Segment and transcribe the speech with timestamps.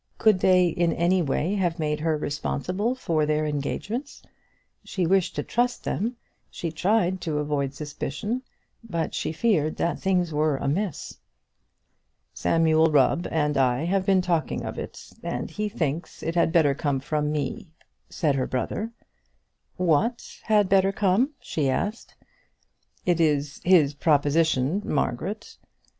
[0.17, 4.23] Could they in any way have made her responsible for their engagements?
[4.83, 6.15] She wished to trust them;
[6.49, 8.41] she tried to avoid suspicion;
[8.83, 11.19] but she feared that things were amiss.
[12.33, 16.73] "Samuel Rubb and I have been talking of it, and he thinks it had better
[16.73, 17.69] come from me,"
[18.09, 18.89] said her brother.
[19.77, 22.15] "What had better come?" she asked.
[23.05, 25.57] "It is his proposition, Margaret."